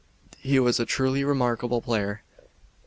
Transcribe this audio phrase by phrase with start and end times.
[0.39, 2.23] He was a truly remarkable player.